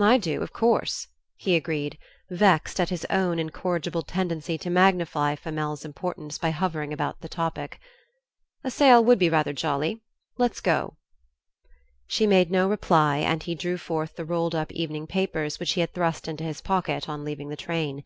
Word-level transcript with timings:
"I 0.00 0.18
do, 0.18 0.42
of 0.42 0.52
course," 0.52 1.08
he 1.34 1.56
agreed, 1.56 1.98
vexed 2.30 2.78
at 2.78 2.90
his 2.90 3.04
own 3.10 3.40
incorrigible 3.40 4.02
tendency 4.02 4.56
to 4.58 4.70
magnify 4.70 5.34
Flamel's 5.34 5.84
importance 5.84 6.38
by 6.38 6.50
hovering 6.50 6.92
about 6.92 7.20
the 7.20 7.28
topic. 7.28 7.80
"A 8.62 8.70
sail 8.70 9.02
would 9.04 9.18
be 9.18 9.28
rather 9.28 9.52
jolly; 9.52 10.02
let's 10.38 10.60
go." 10.60 10.98
She 12.06 12.28
made 12.28 12.48
no 12.48 12.68
reply 12.68 13.16
and 13.16 13.42
he 13.42 13.56
drew 13.56 13.76
forth 13.76 14.14
the 14.14 14.24
rolled 14.24 14.54
up 14.54 14.70
evening 14.70 15.08
papers 15.08 15.58
which 15.58 15.72
he 15.72 15.80
had 15.80 15.92
thrust 15.92 16.28
into 16.28 16.44
his 16.44 16.60
pocket 16.60 17.08
on 17.08 17.24
leaving 17.24 17.48
the 17.48 17.56
train. 17.56 18.04